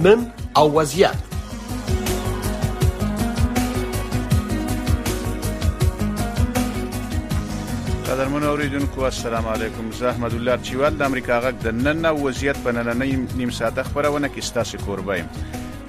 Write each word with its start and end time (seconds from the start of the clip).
من 0.00 0.30
او 0.56 0.74
وضعیت 0.78 1.14
قدرمن 8.10 8.42
اوریدونکو 8.42 9.02
السلام 9.04 9.48
علیکم 9.48 9.90
زه 9.98 10.06
احمد 10.08 10.34
الله 10.34 10.56
چیوال 10.62 10.96
د 10.96 11.02
امریکا 11.02 11.40
غږ 11.40 11.64
د 11.64 11.82
نن 11.82 12.06
وضعیت 12.22 12.58
په 12.62 12.72
نننې 12.76 13.28
نیم 13.42 13.50
ساعته 13.58 13.82
خبرونه 13.90 14.28
کې 14.28 14.40
ستاسو 14.52 14.78
کوربه 14.86 15.18
یم 15.18 15.26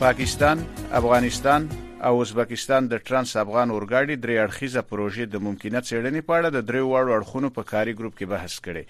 پاکستان 0.04 0.65
افغانستان 1.01 1.69
او 2.07 2.21
ازبکستان 2.21 2.83
د 2.88 2.93
ترانس 3.07 3.31
افغان 3.43 3.68
اورګاډي 3.73 4.15
درې 4.21 4.36
اړخیزه 4.45 4.81
پروژې 4.91 5.25
د 5.27 5.36
ممکنه 5.47 5.79
څېړنې 5.89 6.21
په 6.29 6.33
اړه 6.39 6.50
د 6.54 6.59
درې 6.70 6.81
وړو 6.91 7.15
اړخونو 7.18 7.50
په 7.57 7.61
کاري 7.71 7.93
ګروپ 8.00 8.13
کې 8.18 8.29
بحث 8.33 8.54
کړي 8.65 8.83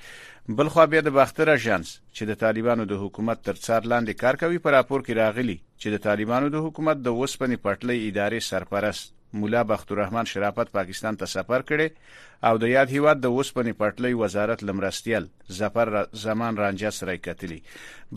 بل 0.57 0.67
خو 0.73 0.81
بیا 0.91 1.01
د 1.03 1.09
باختر 1.17 1.47
اژانس 1.57 1.87
چې 2.15 2.23
د 2.29 2.31
طالبانو 2.43 2.83
د 2.91 2.93
حکومت 3.03 3.37
تر 3.47 3.55
څار 3.65 3.81
لاندې 3.91 4.13
کار 4.23 4.35
کوي 4.41 4.57
په 4.65 4.69
راپور 4.77 4.99
کې 5.07 5.19
راغلي 5.23 5.57
چې 5.81 5.87
د 5.93 5.97
طالبانو 6.07 6.47
د 6.51 6.57
حکومت 6.65 6.97
د 7.03 7.07
وسپنې 7.21 7.57
پټلې 7.65 7.97
ادارې 8.09 8.39
سرپرست 8.49 9.05
مولا 9.33 9.61
بختالرحمن 9.63 10.25
شرافت 10.25 10.71
پاکستان 10.71 11.15
ته 11.15 11.25
سفر 11.33 11.61
کړي 11.61 11.87
او 12.49 12.57
د 12.63 12.71
یاد 12.71 12.89
هیواد 12.95 13.21
د 13.25 13.33
وسپنې 13.35 13.77
پټلۍ 13.81 14.17
وزارت 14.23 14.63
لمرستیل 14.69 15.27
ظفر 15.59 15.91
را 15.97 16.01
زمان 16.23 16.57
رانجه 16.57 16.89
سره 16.99 17.17
کتلی 17.27 17.59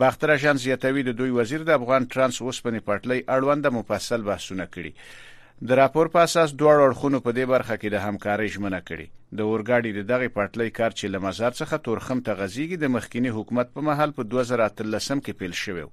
بختره 0.03 0.37
شان 0.45 0.57
زیاتوی 0.63 1.03
د 1.09 1.17
دوی 1.21 1.29
وزیر 1.37 1.63
د 1.69 1.79
افغان 1.79 2.07
ترانس 2.15 2.41
وسپنې 2.41 2.87
پټلۍ 2.89 3.21
اړوند 3.37 3.71
مفصل 3.77 4.27
بحثونه 4.31 4.65
کړي 4.73 5.63
د 5.69 5.79
راپور 5.81 6.11
په 6.17 6.19
اساس 6.29 6.53
دواړو 6.53 6.87
اړخونو 6.89 7.19
په 7.25 7.31
دې 7.37 7.51
برخه 7.53 7.77
کې 7.77 7.91
د 7.91 8.01
همکارۍ 8.07 8.49
ژمنه 8.57 8.81
کړې 8.89 9.07
د 9.37 9.41
اورګاډي 9.49 9.91
د 9.95 10.01
دغه 10.11 10.29
پټلۍ 10.39 10.71
کار 10.79 10.91
چې 10.99 11.15
لمزار 11.15 11.55
څخه 11.61 11.83
تورخم 11.87 12.23
ته 12.27 12.35
غزیږي 12.41 12.77
د 12.83 12.93
مخکینی 12.97 13.31
حکومت 13.39 13.71
په 13.77 13.87
محل 13.89 14.15
په 14.19 14.29
2013 14.35 15.23
کې 15.25 15.39
پیل 15.43 15.55
شوی 15.63 15.87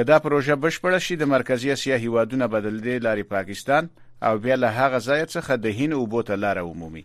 کدا 0.00 0.16
پروژه 0.26 0.54
بشپړه 0.64 0.98
شي 1.08 1.14
د 1.22 1.28
مرکزی 1.34 1.70
اسیا 1.76 1.96
هیوادونه 2.06 2.46
بدل 2.58 2.76
دی 2.88 2.98
لاري 3.06 3.22
پاکستان 3.32 3.88
او 4.22 4.38
بیا 4.38 4.54
له 4.54 4.68
هغه 4.68 4.98
ځای 4.98 5.26
څخه 5.34 5.52
د 5.56 5.66
هین 5.66 5.92
اوبو 5.92 6.22
ته 6.22 6.34
لار 6.34 6.58
عمومي 6.58 7.04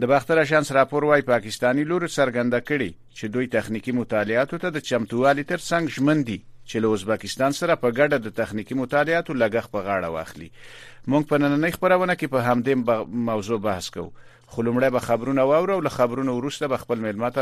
د 0.00 0.04
باختر 0.06 0.38
اژانس 0.40 0.72
راپور 0.72 1.04
وايي 1.04 1.22
پاکستانی 1.22 1.84
لور 1.84 2.06
سرګنده 2.16 2.60
کړي 2.70 2.90
چې 3.18 3.24
دوی 3.34 3.46
تخنیکی 3.54 3.92
مطالعاتو 3.98 4.58
ته 4.64 4.70
د 4.70 4.78
چمتووالي 4.90 5.44
تر 5.52 5.56
څنګ 5.56 5.84
ژمن 5.98 6.22
دي 6.30 6.38
چې 6.68 6.76
له 6.84 6.92
ازبکستان 6.98 7.52
سره 7.60 7.74
په 7.84 7.90
ګډه 7.90 8.18
د 8.26 8.34
تخنیکی 8.40 8.74
مطالعاتو 8.82 9.38
لګښت 9.44 9.70
په 9.74 9.80
غاړه 9.86 10.08
واخلي 10.16 10.50
مونږ 11.06 11.24
په 11.32 11.38
نننۍ 11.44 11.72
خبرونه 11.78 12.14
کې 12.16 12.26
په 12.34 12.42
همدې 12.48 12.74
موضوع 13.30 13.58
بحث 13.68 13.90
کوو 13.98 14.08
خلومړی 14.56 14.90
به 14.96 15.00
خبرونه 15.08 15.42
واورو 15.52 15.80
له 15.80 15.88
خبرونو 15.98 16.36
وروسته 16.36 16.68
به 16.68 16.76
خپل 16.84 16.98
ملمت 17.06 17.38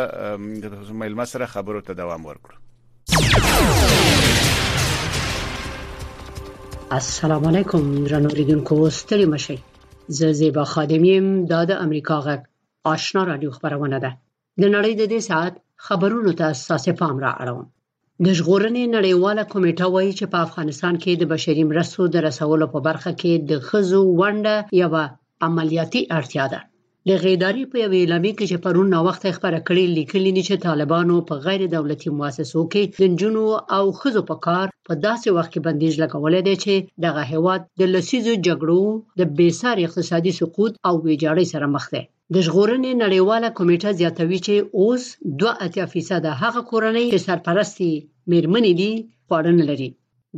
ملمت 1.05 1.29
سره 1.35 1.47
خبرو 1.57 1.81
ته 1.81 1.95
دوام 1.95 2.27
ورکړو 2.33 4.01
السلام 6.95 7.47
علیکم 7.49 7.85
درنو 8.09 8.31
ریډونکو 8.39 8.77
ستړي 8.99 9.27
مشي 9.35 9.55
زه 10.17 10.27
زیبا 10.41 10.63
خادمیم 10.73 11.27
دا 11.53 11.61
د 11.71 11.79
امریکا 11.85 12.17
غږ 12.27 12.41
آشنا 12.93 13.23
رادیو 13.31 13.51
خبرونه 13.57 13.99
ده 14.05 14.11
د 14.63 14.65
نړۍ 14.75 14.93
د 14.99 15.03
دې 15.13 15.21
ساعت 15.29 15.55
خبرونو 15.87 16.31
ته 16.41 16.45
اساسه 16.55 16.93
پام 17.01 17.17
را 17.25 17.31
اړوم 17.45 17.63
د 18.27 18.29
ژغورنې 18.41 18.85
نړیواله 18.97 19.43
کمیټه 19.53 19.87
وایي 19.95 20.11
چې 20.19 20.25
په 20.35 20.39
افغانستان 20.49 20.95
کې 21.03 21.13
د 21.23 21.31
بشري 21.33 21.65
مرستو 21.71 22.03
د 22.17 22.25
رسولو 22.29 22.67
په 22.75 22.79
برخه 22.89 23.13
کې 23.25 23.33
د 23.53 23.65
خزو 23.71 24.03
ونده 24.21 24.57
یو 24.83 24.95
عملیاتي 25.51 26.03
اړتیا 26.19 26.45
ده 26.57 26.61
د 27.09 27.11
غیداری 27.25 27.65
په 27.71 27.77
یو 27.85 27.93
اعلامیه 28.01 28.35
کې 28.39 28.45
چې 28.51 28.63
پرون 28.65 28.87
نو 28.95 28.99
وخت 29.09 29.23
خبره 29.37 29.61
کړې 29.69 29.85
لیکلي 29.99 30.31
نه 30.37 30.43
چې 30.49 30.65
طالبانو 30.67 31.15
په 31.29 31.35
غیر 31.47 31.63
دولتي 31.77 32.09
مؤسسو 32.19 32.61
کې 32.73 32.83
د 32.85 33.03
جنونو 33.21 33.47
او 33.77 33.85
خزو 33.99 34.23
په 34.31 34.37
کار 34.47 34.67
په 34.87 34.93
داسې 35.07 35.29
وخت 35.37 35.51
کې 35.53 35.65
بندیز 35.67 35.95
لګولې 36.03 36.41
دي 36.47 36.55
چې 36.65 36.75
دغه 37.05 37.23
هیواد 37.33 37.61
د 37.81 37.83
لسیزو 37.95 38.35
جګړو 38.47 38.83
د 39.21 39.33
بیسار 39.39 39.77
اقتصادي 39.87 40.33
سقوط 40.41 40.73
او 40.89 40.95
ویجاړۍ 41.07 41.45
سره 41.53 41.67
مخ 41.75 41.85
دی 41.95 42.03
د 42.35 42.37
ژغورنې 42.47 42.93
نړیواله 43.05 43.49
کمیټه 43.59 43.91
زیاتوي 44.01 44.39
چې 44.47 44.55
اوس 44.81 45.03
2.8% 45.27 46.31
هغه 46.43 46.61
کورنۍ 46.71 47.05
چې 47.13 47.19
سرپرستي 47.29 47.93
میرمنې 48.31 48.73
دي 48.81 48.93
خوړن 49.27 49.59
لري 49.71 49.91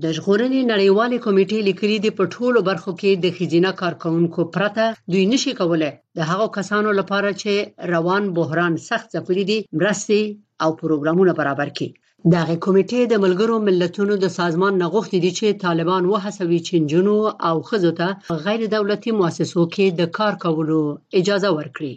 د 0.02 0.04
ژغورنې 0.16 0.60
نړیوالې 0.74 1.18
کمیټې 1.26 1.58
لیکلي 1.68 1.98
دي 2.04 2.10
په 2.18 2.24
ټولو 2.34 2.58
برخو 2.68 2.92
کې 3.00 3.10
د 3.24 3.26
خزینه 3.36 3.70
کارکونکو 3.82 4.40
پرته 4.56 4.84
دوی 5.12 5.22
نشي 5.32 5.52
کولای 5.60 5.90
د 6.20 6.26
هغو 6.30 6.46
کسانو 6.56 6.90
لپاره 7.00 7.30
چې 7.42 7.52
روان 7.94 8.22
بحران 8.38 8.72
سخت 8.88 9.08
ځپلي 9.14 9.44
دي 9.50 9.58
مرستي 9.78 10.22
او 10.62 10.70
پروګرامونه 10.82 11.32
برابر 11.40 11.68
کړي 11.76 11.90
دغه 12.34 12.54
کمیټې 12.64 13.00
د 13.12 13.22
ملګرو 13.24 13.56
ملتونو 13.68 14.12
د 14.24 14.34
سازمان 14.40 14.72
نغښتې 14.82 15.18
دي 15.24 15.32
چې 15.38 15.60
طالبان 15.66 16.02
وهڅوي 16.12 16.60
چې 16.66 16.76
جنونو 16.90 17.16
او 17.48 17.54
خزو 17.68 17.92
ته 18.02 18.08
غیر 18.44 18.60
دولتي 18.76 19.10
مؤسسو 19.22 19.62
کې 19.74 19.86
د 20.00 20.12
کار 20.20 20.32
کولو 20.44 20.80
اجازه 21.20 21.50
ورکړي 21.58 21.92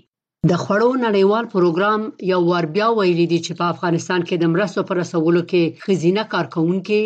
د 0.50 0.54
خړو 0.64 0.90
نړیوال 1.06 1.46
پروګرام 1.56 2.02
یو 2.34 2.42
ور 2.52 2.66
بیا 2.76 2.88
ویلي 2.98 3.28
دی 3.34 3.40
چې 3.46 3.52
په 3.60 3.66
افغانستان 3.76 4.20
کې 4.28 4.36
د 4.42 4.46
مرستو 4.58 4.82
پر 4.90 4.96
رسولو 5.04 5.42
کې 5.52 5.64
خزینه 5.86 6.24
کارکونکو 6.34 7.02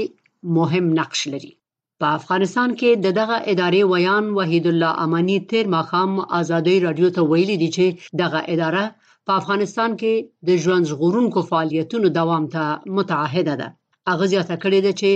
مهم 0.58 0.86
نقش 1.00 1.22
لري 1.34 1.52
په 2.00 2.08
افغانستان 2.18 2.70
کې 2.80 2.90
د 3.06 3.08
دغه 3.20 3.38
ادارې 3.52 3.82
ویان 3.92 4.26
وحید 4.38 4.66
الله 4.72 4.92
امانی 5.06 5.38
تیر 5.50 5.66
مخام 5.76 6.12
ازادي 6.40 6.76
رادیو 6.86 7.10
ته 7.18 7.22
ویلي 7.32 7.58
دی 7.62 7.70
چې 7.76 7.86
دغه 8.22 8.40
اداره 8.54 8.84
په 9.26 9.32
افغانستان 9.42 9.92
کې 10.02 10.14
د 10.48 10.50
ژوند 10.64 10.88
ژغورونکو 10.92 11.42
فعالیتونو 11.50 12.08
دوام 12.20 12.44
ته 12.54 12.64
متعهده 12.98 13.56
ده 13.62 13.68
اغه 14.14 14.26
زیاته 14.34 14.56
کړې 14.64 14.80
ده 14.86 14.92
چې 15.00 15.10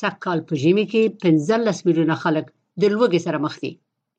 سکهال 0.00 0.38
په 0.48 0.54
جیمی 0.62 0.84
کې 0.92 1.02
15 1.22 1.86
میلیونه 1.86 2.14
خلک 2.22 2.46
د 2.80 2.84
لوګي 2.94 3.20
سره 3.26 3.38
مخ 3.44 3.54
دي 3.64 3.72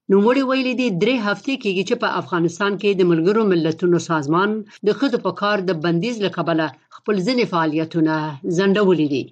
نو 0.10 0.16
وړي 0.26 0.44
ویلي 0.50 0.74
دي 0.82 0.88
درې 1.02 1.16
هفتې 1.28 1.54
کېږي 1.64 1.84
چې 1.90 1.96
په 2.04 2.08
افغانستان 2.22 2.72
کې 2.82 2.90
د 2.94 3.02
ملګرو 3.12 3.44
ملتونو 3.52 3.98
سازمان 4.12 4.50
د 4.88 4.90
خدو 5.00 5.18
په 5.26 5.32
کار 5.42 5.58
د 5.64 5.72
بندیز 5.84 6.16
لقبله 6.26 6.68
خپل 6.98 7.16
ځنې 7.28 7.44
فعالیتونه 7.54 8.14
زندولې 8.60 9.08
دي 9.16 9.26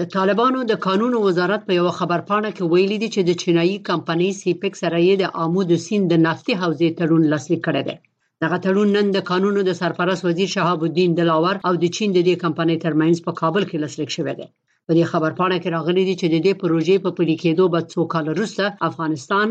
د 0.00 0.04
طالبانو 0.16 0.58
د 0.70 0.72
قانونو 0.86 1.16
وزارت 1.26 1.60
په 1.66 1.72
یو 1.80 1.86
خبرپاڼه 1.98 2.50
کې 2.56 2.64
ویلي 2.72 2.96
دي 3.02 3.08
چې 3.14 3.20
د 3.24 3.30
چینایي 3.42 3.76
کمپنۍ 3.88 4.30
سیپک 4.42 4.72
سره 4.82 4.96
یې 5.08 5.14
د 5.18 5.24
آمو 5.44 5.60
د 5.70 5.74
سین 5.86 6.02
د 6.08 6.14
نفتي 6.26 6.54
حوزې 6.62 6.88
تړون 6.98 7.22
لاسلیک 7.32 7.60
کړی 7.68 7.82
دی 7.88 7.96
دغه 8.44 8.56
تړون 8.64 8.88
نن 8.96 9.06
د 9.16 9.24
قانونو 9.30 9.60
د 9.68 9.78
سرپرست 9.80 10.22
وزیر 10.28 10.48
شهاب 10.56 10.80
الدین 10.88 11.10
دلاور 11.18 11.56
او 11.68 11.72
د 11.82 11.84
چین 11.96 12.08
د 12.16 12.20
دې 12.28 12.34
کمپنۍ 12.44 12.76
ترمنځ 12.84 13.16
په 13.26 13.32
کابل 13.40 13.62
کې 13.68 13.82
لاسلیک 13.82 14.10
شوی 14.16 14.34
دی 14.40 14.46
په 14.86 14.92
دې 14.96 15.04
خبرپاڼه 15.12 15.56
کې 15.62 15.70
راغلي 15.76 16.04
دي 16.08 16.14
چې 16.20 16.26
د 16.28 16.36
دې 16.46 16.52
پروژې 16.62 16.96
په 17.04 17.10
پلي 17.18 17.36
کېدو 17.44 17.64
به 17.72 17.80
څو 17.92 18.00
کال 18.12 18.24
وروسته 18.32 18.64
افغانستان 18.90 19.46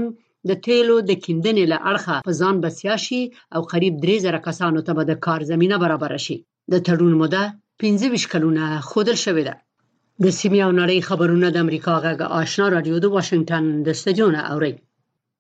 د 0.50 0.62
تیلو 0.68 0.98
د 1.10 1.12
کیندنې 1.26 1.64
له 1.74 1.78
اړخه 1.92 2.16
په 2.28 2.32
ځان 2.40 2.56
بسیا 2.66 2.96
شي 3.08 3.22
او 3.56 3.62
قریب 3.74 3.94
3000 4.08 4.46
کسانو 4.48 4.86
ته 4.88 4.92
به 4.98 5.04
د 5.12 5.22
کار 5.26 5.40
زمينه 5.52 5.82
برابر 5.86 6.18
شي 6.28 6.38
د 6.74 6.76
تړون 6.88 7.14
موده 7.22 7.44
15 7.90 8.32
کلونه 8.34 8.64
خودل 8.92 9.18
شوې 9.28 9.44
ده 9.50 9.56
د 10.24 10.26
سیمې 10.40 10.60
او 10.66 10.72
نړۍ 10.82 11.00
خبرونه 11.10 11.48
د 11.52 11.58
امریکا 11.66 11.94
غږ 12.06 12.20
آشنا 12.42 12.66
رادیو 12.74 12.98
د 13.02 13.08
واشنگټن 13.16 13.64
د 13.86 13.88
سټډیونه 14.02 14.42
اوري 14.54 14.74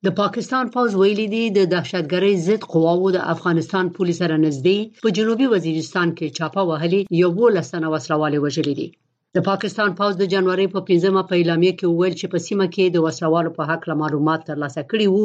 د 0.06 0.13
پاکستان 0.22 0.63
پوز 0.74 0.90
ویلي 1.02 1.28
دی 1.34 1.44
د 1.58 1.59
دهشتګرۍ 1.74 2.34
ضد 2.47 2.62
قواوو 2.72 3.08
د 3.14 3.19
افغانستان 3.34 3.85
پولیس 3.97 4.18
سره 4.24 4.35
نږدې 4.46 4.78
په 5.06 5.09
جنوبي 5.18 5.47
وزیرستان 5.53 6.08
کې 6.18 6.28
چاپه 6.38 6.62
وهلي 6.69 7.02
یو 7.22 7.30
ولسنه 7.41 7.88
وسلواله 7.94 8.38
وژلې 8.46 8.74
دي 8.80 8.88
د 9.35 9.47
پاکستان 9.50 9.90
پوز 10.00 10.14
د 10.19 10.24
جنوري 10.34 10.68
په 10.75 10.80
15مه 10.91 11.24
په 11.30 11.34
اعلامیه 11.40 11.74
کې 11.80 11.88
ویل 11.97 12.14
چې 12.19 12.28
په 12.34 12.38
سیمه 12.47 12.68
کې 12.74 12.85
د 12.96 13.06
وسوالو 13.06 13.52
په 13.58 13.64
حق 13.72 13.84
معلومات 14.02 14.41
ترلاسه 14.50 14.81
کړي 14.91 15.08
وو 15.09 15.24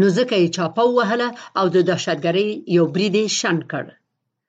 نو 0.00 0.06
ځکه 0.18 0.34
یې 0.42 0.52
چاپه 0.56 0.84
وهله 0.98 1.28
او 1.58 1.64
د 1.74 1.78
دهشتګرۍ 1.90 2.48
یو 2.78 2.84
بریدي 2.94 3.24
شنډ 3.38 3.60
کړ 3.74 3.84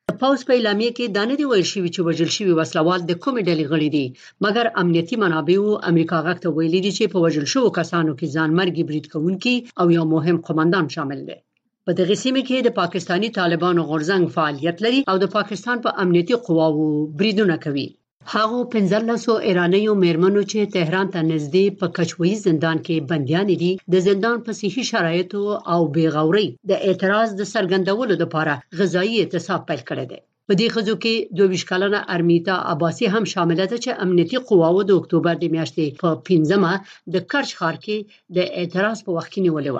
د 0.09 0.13
پوز 0.21 0.39
په 0.47 0.53
اعلامیه 0.57 0.91
کې 0.97 1.05
دا 1.07 1.23
نه 1.29 1.35
دی 1.39 1.45
ویل 1.49 1.67
شوی 1.73 1.89
چې 1.95 2.01
وژل 2.07 2.29
شوی 2.37 2.53
وسلوال 2.55 3.01
د 3.05 3.13
کومې 3.23 3.41
ډلې 3.49 3.65
غړي 3.71 3.89
دي 3.95 4.05
مګر 4.45 4.65
امنیتي 4.81 5.15
منابعو 5.23 5.79
امریکا 5.91 6.17
غاښته 6.25 6.47
ویلي 6.51 6.79
دي 6.85 6.91
چې 6.97 7.05
په 7.13 7.17
وژل 7.25 7.45
شوو 7.53 7.75
کسانو 7.79 8.11
کې 8.19 8.33
ځانمرګي 8.35 8.83
برید 8.89 9.05
کوونکي 9.13 9.55
او 9.79 9.85
یو 9.97 10.05
مهم 10.15 10.37
قومندان 10.47 10.85
شامل 10.95 11.19
دی 11.29 11.37
په 11.85 11.91
دغه 11.99 12.15
سیمه 12.23 12.41
کې 12.47 12.57
د 12.63 12.69
پاکستانی 12.81 13.29
طالبانو 13.39 13.81
غورځنګ 13.89 14.21
فعالیت 14.35 14.77
لري 14.85 14.99
او 15.11 15.15
د 15.19 15.25
پاکستان 15.37 15.77
په 15.85 15.89
پا 15.93 15.97
امنیتي 16.03 16.35
قواوو 16.47 16.87
بریدونه 17.19 17.55
کوي 17.65 17.87
هغو 18.35 18.57
پنځلسو 18.73 19.33
ایرانیو 19.47 19.93
مېرمنو 20.03 20.41
چې 20.51 20.71
تهران 20.75 21.07
ته 21.13 21.19
نږدې 21.31 21.65
په 21.79 21.85
کچوعي 21.97 22.33
زندان 22.47 22.77
کې 22.85 23.05
بندیانې 23.09 23.55
دي 23.63 23.71
د 23.93 23.95
زندان 24.07 24.37
په 24.45 24.51
صحي 24.59 24.83
شرایطو 24.91 25.41
او 25.73 25.81
بې 25.95 26.05
غورۍ 26.15 26.47
د 26.69 26.71
اعتراض 26.87 27.29
د 27.35 27.41
څرګندولو 27.53 28.13
لپاره 28.23 28.53
غذایی 28.79 29.15
اعتصاب 29.21 29.61
پیل 29.69 29.81
کړی 29.89 30.05
دی 30.11 30.19
په 30.47 30.53
دې 30.59 30.67
خزو 30.73 30.95
کې 31.03 31.13
22 31.37 31.69
کلنه 31.71 31.99
ارمیتا 32.15 32.55
عباسی 32.73 33.05
هم 33.13 33.23
شامل 33.33 33.59
ده 33.71 33.77
چې 33.83 33.91
امنیتي 34.05 34.37
قواوو 34.47 34.81
د 34.87 34.91
اکتوبر 34.99 35.33
د 35.39 35.45
میاشتې 35.55 35.85
په 36.03 36.09
15مه 36.27 36.73
د 37.13 37.15
کرچ 37.31 37.49
ښار 37.59 37.75
کې 37.85 37.97
د 38.35 38.37
اعتراض 38.59 38.97
په 39.05 39.11
وخت 39.15 39.29
کې 39.33 39.41
نیولې 39.45 39.71
و 39.73 39.77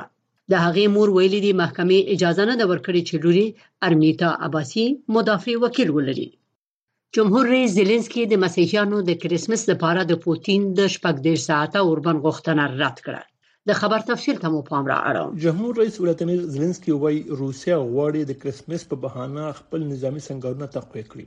د 0.51 0.53
هغې 0.65 0.85
مور 0.95 1.07
ویلې 1.17 1.39
دي 1.45 1.53
محکمې 1.61 1.99
اجازه 2.13 2.43
نه 2.49 2.55
ده 2.59 2.65
ورکړې 2.71 3.01
چې 3.07 3.15
لوري 3.23 3.47
ارمیتا 3.87 4.29
عباسی 4.45 4.85
مدافع 5.15 5.53
وکیل 5.65 5.89
ولري 5.97 6.27
جمهور 7.17 7.47
رئیس 7.49 7.71
زيلنسکي 7.77 8.23
د 8.31 8.39
مسیحیانو 8.45 8.97
د 9.09 9.15
کریسمس 9.21 9.61
لپاره 9.71 10.01
د 10.09 10.13
پوتين 10.25 10.61
د 10.79 10.89
شپږ 10.95 11.15
ډیر 11.27 11.39
ساعته 11.49 11.77
اوربن 11.87 12.17
غوښتنه 12.25 12.63
رد 12.81 12.97
کړه 13.07 13.21
د 13.71 13.79
خبر 13.79 13.99
تفصیل 14.09 14.37
ته 14.43 14.47
مو 14.55 14.59
پام 14.69 14.83
را 14.91 14.97
اړوم 15.11 15.31
جمهور 15.45 15.71
رئیس 15.81 15.95
ولادیمیر 16.01 16.41
زيلنسکي 16.57 16.93
وای 17.05 17.17
روسیا 17.41 17.77
غواړي 17.91 18.21
د 18.31 18.37
کریسمس 18.43 18.81
په 18.93 19.01
بهانه 19.07 19.43
خپل 19.61 19.79
نظامی 19.95 20.21
څنګهونه 20.27 20.65
تقویه 20.77 21.05
کړي 21.11 21.25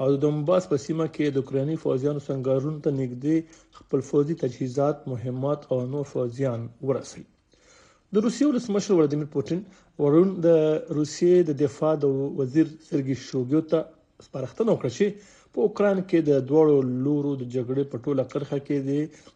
او 0.00 0.06
د 0.14 0.22
دونباس 0.26 0.62
په 0.74 0.84
سیمه 0.86 1.06
کې 1.14 1.26
د 1.36 1.44
اوکراني 1.44 1.76
فوجیانو 1.88 2.24
څنګهونو 2.28 2.78
ته 2.86 2.90
نږدې 3.02 3.36
خپل 3.82 4.00
فوجي 4.12 4.34
تجهیزات 4.46 4.98
مهمات 5.16 5.60
او 5.72 5.78
نور 5.98 6.06
فوجیان 6.14 6.60
ورسوي 6.88 7.26
د 7.26 8.14
روسیې 8.24 8.44
ولسمشر 8.54 8.92
ولادیمیر 9.02 9.28
پوتین 9.36 9.60
ورون 10.06 10.28
د 10.48 10.56
روسیې 10.98 11.34
د 11.54 11.62
دفاع 11.68 11.92
د 12.06 12.18
وزیر 12.42 12.66
سرګي 12.90 13.16
شوګیو 13.28 13.64
ته 13.74 13.80
سپارښتنه 14.26 14.68
وکړه 14.72 14.90
چې 14.98 15.06
په 15.52 15.58
اوکران 15.66 15.98
کې 16.08 16.18
د 16.30 16.30
دوړو 16.50 16.76
لورو 17.04 17.32
د 17.40 17.44
جګړې 17.54 17.84
په 17.92 17.96
ټوله 18.04 18.22
کرخه 18.32 18.58
کې 18.66 18.76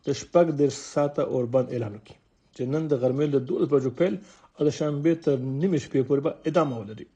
د 0.07 0.09
شپږ 0.21 0.47
د 0.61 0.63
ساته 0.95 1.23
اوربند 1.35 1.67
اعلان 1.75 1.93
وکړي 1.95 2.17
چې 2.55 2.63
نن 2.73 2.83
د 2.89 2.93
غرمې 3.03 3.27
له 3.35 3.39
12 3.49 3.73
بجو 3.73 3.91
پیل 4.01 4.15
او 4.57 4.63
د 4.67 4.71
شنبه 4.79 5.13
تر 5.25 5.37
نیمه 5.63 5.79
شپې 5.85 6.01
پورې 6.09 6.21
به 6.27 6.31
ادامه 6.51 6.75
ولري 6.81 7.07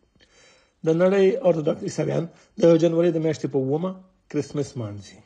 د 0.86 0.88
نړۍ 1.02 1.26
اورتودوکس 1.46 1.84
عیسویان 1.88 2.24
د 2.62 2.64
جنوري 2.82 3.10
د 3.14 3.18
میاشتې 3.24 3.48
په 3.54 3.58
ومه 3.70 3.90
کریسمس 4.30 4.68
مانځي 4.80 5.18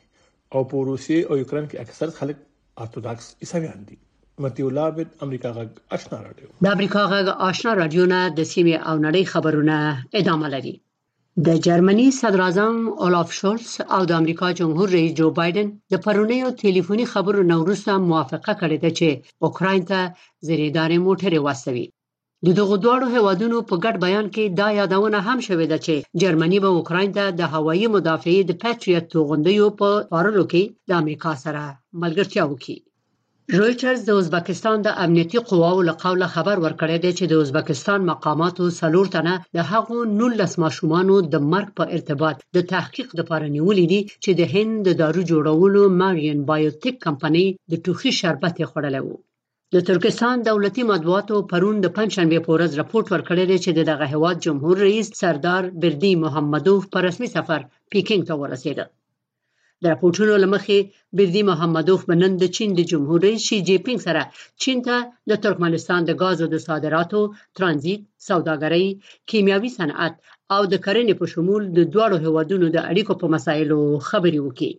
او 0.53 0.61
په 0.69 0.75
روسي 0.89 1.19
او 1.29 1.33
یوکرين 1.41 1.65
کې 1.69 1.77
اکثر 1.85 2.07
خلک 2.19 2.37
اورتودوکس 2.81 3.25
عیسویان 3.43 3.79
دي 3.89 3.95
متي 4.41 4.61
ولابد 4.67 5.07
امریکا 5.25 5.49
غږ 5.57 5.69
آشنا 5.95 6.17
رادیو 6.25 6.47
د 6.63 6.67
امریکا 6.75 7.01
غږ 7.13 7.25
آشنا 7.49 7.71
رادیو 7.81 8.03
نه 8.13 8.19
د 8.37 8.39
سیمې 8.53 8.75
او 8.89 8.95
نړۍ 9.07 9.23
خبرونه 9.33 9.75
ادامه 10.21 10.47
لري 10.55 10.75
د 11.47 11.49
جرمني 11.65 12.07
صدراعظم 12.19 12.75
اولاف 13.03 13.29
شولز 13.39 13.71
او 13.95 14.01
د 14.05 14.11
امریکا 14.21 14.47
جمهور 14.59 14.87
رئیس 14.95 15.11
جو 15.19 15.27
بایدن 15.37 15.67
د 15.91 16.01
پرونیو 16.05 16.47
ټلیفوني 16.61 17.05
خبرو 17.13 17.41
نو 17.51 17.55
وروسته 17.63 17.91
موافقه 18.09 18.53
کړې 18.61 18.77
ده 18.83 18.89
چې 18.99 19.07
اوکرين 19.45 19.81
ته 19.89 19.99
زریدارې 20.47 20.97
موټرې 21.05 21.39
واستوي 21.43 21.85
د 22.45 22.47
دغه 22.59 22.75
دوه 22.85 22.95
هوادونو 23.15 23.57
په 23.69 23.75
ګډ 23.83 23.95
بیان 24.05 24.25
کې 24.35 24.43
دا 24.59 24.67
یادونه 24.79 25.19
هم 25.27 25.39
شوې 25.47 25.67
ده 25.71 25.77
چې 25.85 25.93
جرمني 26.21 26.59
به 26.63 26.69
اوکرين 26.77 27.09
ته 27.17 27.25
د 27.39 27.41
هوایي 27.53 27.87
مدافعې 27.95 28.39
د 28.45 28.51
پټریټ 28.61 29.03
توغندیو 29.13 29.67
په 29.79 29.89
پا 30.09 30.17
اړه 30.19 30.31
لوکي 30.37 30.63
د 30.89 30.91
امریکا 31.01 31.31
سره 31.43 31.61
ملګرتیا 32.01 32.43
وکړي 32.47 32.75
رويټرز 33.59 33.99
د 34.05 34.11
ازبکستان 34.21 34.77
د 34.83 34.89
امنیتي 35.05 35.39
قواو 35.49 35.79
له 35.89 35.93
قوله 36.03 36.27
خبر 36.35 36.55
ورکړی 36.65 36.97
دی 37.03 37.11
چې 37.19 37.25
د 37.27 37.33
ازبکستان 37.43 37.99
مقاماتو 38.11 38.63
څلور 38.81 39.05
تنه 39.15 39.33
د 39.55 39.59
هغو 39.71 39.97
19 40.19 40.61
ماشومانو 40.63 41.15
د 41.33 41.35
مرګ 41.53 41.67
په 41.77 41.83
ارتباط 41.95 42.35
د 42.55 42.57
تحقیق 42.73 43.09
لپاره 43.19 43.45
نیولې 43.55 43.85
دي 43.91 43.99
چې 44.23 44.31
د 44.39 44.41
هند 44.53 44.73
د 44.87 44.89
دارو 45.01 45.21
جوړولو 45.31 45.81
مارین 46.01 46.37
بایوټیک 46.49 46.95
کمپنۍ 47.05 47.47
د 47.71 47.73
ټوخي 47.85 48.11
شربت 48.21 48.55
خوړلی 48.71 49.01
وو 49.05 49.15
د 49.73 49.75
ترکستان 49.89 50.35
دولتي 50.49 50.83
مطبوعاتو 50.91 51.35
پرون 51.51 51.75
د 51.81 51.87
پنځشنبه 51.97 52.39
پورز 52.47 52.71
رپورت 52.81 53.05
ورکړی 53.11 53.43
دی 53.49 53.57
چې 53.65 53.71
دغه 53.89 54.05
هواد 54.13 54.35
جمهور 54.45 54.75
رئیس 54.87 55.07
سردار 55.21 55.63
بردی 55.81 56.13
محمدوف 56.23 56.81
په 56.93 56.97
رسمي 57.07 57.29
سفر 57.37 57.59
پیکینګ 57.91 58.21
ته 58.29 58.33
ورسېده 58.41 58.85
د 59.83 59.85
راپورټونو 59.93 60.33
لمخې 60.43 60.77
بردي 61.17 61.43
محمدوف 61.51 62.01
بنن 62.09 62.31
د 62.37 62.45
چین 62.55 62.69
د 62.75 62.81
جمهور 62.91 63.19
رئیس 63.27 63.41
شي 63.49 63.57
جی 63.67 63.75
پینګ 63.85 63.99
سره 64.07 64.21
چین 64.61 64.77
ته 64.87 64.95
د 65.29 65.31
ترکمنستان 65.43 66.01
د 66.05 66.11
غازو 66.21 66.45
د 66.51 66.55
صادراتو 66.67 67.21
ترانزیت 67.57 68.01
سوداګرۍ 68.29 68.85
کیمیاوي 69.29 69.71
صنعت 69.79 70.13
او 70.55 70.61
د 70.71 70.73
کرنې 70.85 71.13
په 71.19 71.25
شمول 71.33 71.63
د 71.77 71.79
دواړو 71.93 72.15
هیوادونو 72.25 72.65
د 72.71 72.77
اړیکو 72.91 73.13
په 73.21 73.25
مسایلو 73.35 73.79
خبرې 74.09 74.39
وکړي 74.43 74.73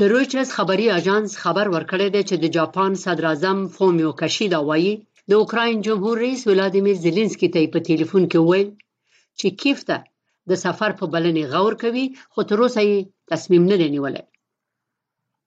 د 0.00 0.02
رويټرز 0.12 0.48
خبري 0.56 0.86
اژانس 0.98 1.30
خبر 1.42 1.66
ورکړی 1.76 2.06
دی 2.14 2.22
چې 2.28 2.34
د 2.38 2.44
جاپان 2.56 2.92
صدر 3.04 3.24
اعظم 3.30 3.58
فومیو 3.76 4.10
کشیدا 4.20 4.60
وایي 4.68 4.92
د 5.30 5.32
اوکرين 5.40 5.76
جمهور 5.86 6.14
رئیس 6.24 6.42
ولادیمیر 6.50 6.96
زيلنسکي 7.04 7.48
ته 7.54 7.60
په 7.72 7.78
ټلیفون 7.86 8.22
کې 8.30 8.38
وویل 8.44 8.68
چې 9.38 9.48
کیف 9.60 9.78
ته 9.88 9.98
د 10.50 10.58
سفر 10.64 10.90
په 10.98 11.04
بلنې 11.14 11.44
غور 11.52 11.74
کوي 11.82 12.04
خو 12.32 12.40
تر 12.50 12.58
اوسه 12.64 12.80
یې 12.88 12.98
تصمیم 13.34 13.64
نه 13.70 13.76
دی 13.82 13.88
نیولی 13.94 14.22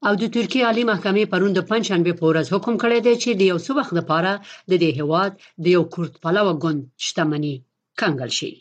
او 0.08 0.14
د 0.22 0.32
ترکیه 0.36 0.64
عالی 0.70 0.84
محکمې 0.92 1.26
پروند 1.34 1.56
د 1.58 1.62
پنځشنبه 1.72 2.14
په 2.20 2.26
ورځ 2.30 2.48
حکم 2.54 2.76
کړی 2.84 3.00
دی 3.06 3.16
چې 3.24 3.30
د 3.40 3.42
یو 3.52 3.58
څو 3.66 3.72
وخت 3.80 3.94
لپاره 4.00 4.32
د 4.70 4.74
دې 4.82 4.92
هواد 5.00 5.32
د 5.64 5.66
یو 5.76 5.84
کورد 5.94 6.14
پلوه 6.24 6.54
ګوند 6.64 6.82
شتمنۍ 7.06 7.56
کنګل 8.00 8.32
شي 8.40 8.54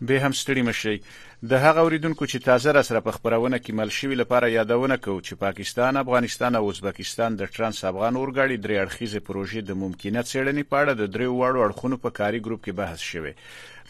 به 0.00 0.20
هم 0.20 0.32
ستړي 0.32 0.62
مشي 0.62 0.98
د 1.48 1.52
هغه 1.52 1.80
اوریدونکو 1.80 2.26
چې 2.26 2.42
تازه 2.46 2.70
را 2.76 2.82
سره 2.82 3.00
په 3.06 3.10
خبرونه 3.18 3.58
کې 3.58 3.72
مل 3.80 3.88
شوی 3.98 4.14
لپاره 4.20 4.50
یادونه 4.52 4.96
کوو 4.96 5.20
چې 5.20 5.34
پاکستان، 5.42 5.96
افغانستان 6.00 6.54
او 6.60 6.68
ازبکستان 6.70 7.36
د 7.42 7.46
ترانس 7.56 7.84
افغان 7.90 8.14
اورګاړي 8.14 8.56
درې 8.58 8.76
اړخیزه 8.84 9.20
پروژې 9.28 9.60
د 9.64 9.72
ممکنه 9.82 10.22
څېړنې 10.22 10.64
په 10.70 10.76
اړه 10.82 10.92
د 11.00 11.04
درې 11.14 11.28
وړو 11.36 11.64
اړخونو 11.66 11.96
په 12.04 12.10
کاري 12.20 12.40
ګروپ 12.48 12.60
کې 12.64 12.78
بحث 12.80 13.00
شوه 13.00 13.32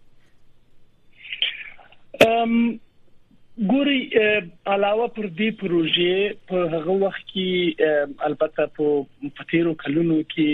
ام 2.27 2.53
ګوري 3.75 4.01
علاوه 4.73 5.07
پر 5.19 5.27
دې 5.37 5.47
پروژې 5.61 6.17
په 6.51 6.57
هغه 6.73 6.93
وخت 7.03 7.23
کې 7.29 7.51
البته 8.29 8.63
په 8.79 8.87
پټیرو 9.39 9.73
کلونو 9.83 10.17
کې 10.35 10.53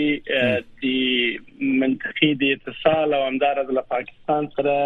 د 0.83 0.85
منطقي 1.81 2.29
د 2.43 2.45
اتصال 2.57 3.07
او 3.17 3.21
امدارز 3.31 3.67
له 3.79 3.83
پاکستان 3.95 4.47
سره 4.55 4.77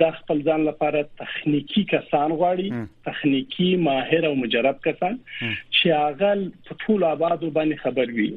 د 0.00 0.08
خپل 0.16 0.40
ځان 0.48 0.64
لپاره 0.66 0.98
تخنیکی 1.20 1.80
کسان 1.92 2.34
غواړي 2.40 2.82
تخنیکی 3.08 3.68
ماهر 3.86 4.26
او 4.30 4.32
مجرب 4.42 4.82
کسان 4.86 5.16
چې 5.36 5.94
هغه 5.96 6.32
په 6.68 6.78
ټول 6.82 7.06
آباد 7.10 7.46
باندې 7.46 7.80
خبر 7.84 8.12
وي 8.18 8.28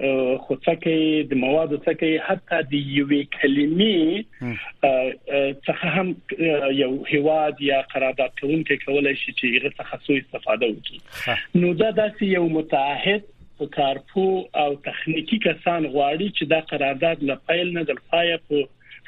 خوڅکه 0.00 0.92
د 1.30 1.38
موادو 1.44 1.76
څخه 1.86 2.26
حتی 2.26 2.58
د 2.72 2.82
یوې 2.96 3.22
کلمې 3.36 4.90
څخه 5.68 5.94
هم 5.94 6.10
یو 6.82 6.90
هواد 7.12 7.62
یا 7.70 7.78
قرارداد 7.94 8.36
کوونکی 8.42 8.76
کولای 8.84 9.14
شي 9.22 9.32
چې 9.32 9.46
هغه 9.56 9.72
څخه 9.80 10.00
سوء 10.06 10.18
استفاده 10.22 10.66
وکړي 10.72 10.98
نو 11.64 11.68
دا 11.82 11.90
داسې 11.98 12.24
یو 12.38 12.44
متعهد 12.58 13.22
کارپو 13.76 14.26
او 14.64 14.68
تخنیکی 14.88 15.38
کسان 15.48 15.82
غواړي 15.92 16.28
چې 16.36 16.50
دا 16.54 16.60
قرارداد 16.74 17.18
له 17.30 17.36
فایل 17.48 17.68
نه 17.78 17.82
د 17.88 17.90
فایل 18.12 18.44
په 18.50 18.58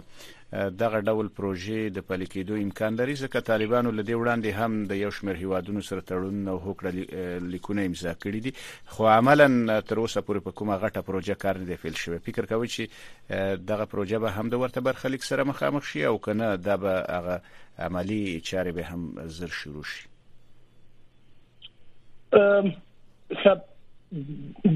دغه 0.53 0.99
ډول 1.01 1.27
پروژې 1.37 1.89
د 1.97 2.03
پلي 2.09 2.25
کېدو 2.33 2.55
امکان 2.63 2.95
لري 3.01 3.13
ځکه 3.21 3.45
طالبانو 3.49 3.91
لدې 3.91 4.15
وړاندې 4.17 4.49
هم 4.59 4.83
د 4.91 4.99
یو 5.03 5.09
شمېر 5.19 5.35
هیوادونو 5.43 5.81
سره 5.89 6.03
تړون 6.11 6.47
او 6.51 6.57
هوکړه 6.65 7.41
لیکونه 7.53 7.85
امضا 7.89 8.13
کړي 8.25 8.39
دي 8.47 8.51
خو 8.95 9.07
عملا 9.13 9.47
تر 9.91 10.01
اوسه 10.03 10.25
پورې 10.27 10.45
په 10.47 10.51
کومه 10.59 10.77
غټه 10.83 11.05
پروژه 11.07 11.35
کار 11.45 11.61
نه 11.61 11.65
دی 11.71 11.77
پیل 11.85 11.97
شوی 12.03 12.19
فکر 12.27 12.49
کوي 12.51 12.69
چې 12.75 13.65
دغه 13.71 13.89
پروژه 13.95 14.19
به 14.25 14.29
هم 14.37 14.53
د 14.55 14.61
ورته 14.65 14.85
برخلیک 14.89 15.25
سره 15.29 15.49
مخامخ 15.51 15.89
شي 15.93 16.05
او 16.05 16.17
کنه 16.29 16.55
دا 16.55 16.75
به 16.85 17.03
هغه 17.09 17.41
عملی 17.89 18.21
چارې 18.51 18.71
به 18.77 18.83
هم 18.93 19.27
زر 19.39 19.57
شروع 19.61 19.83
شي 19.83 20.05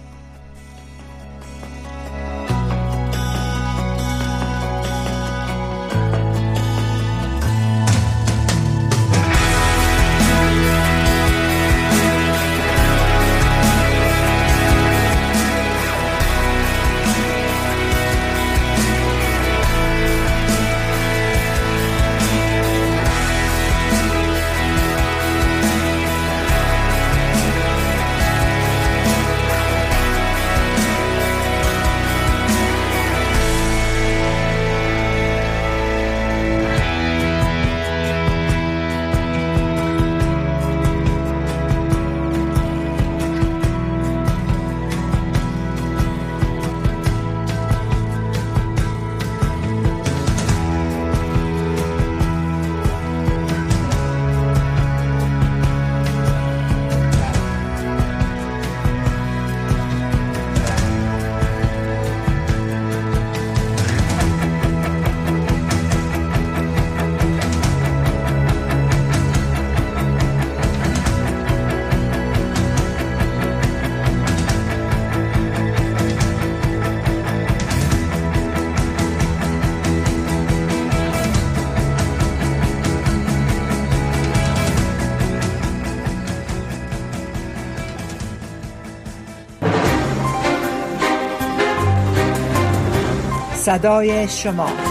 صدای 93.72 94.28
شما 94.28 94.91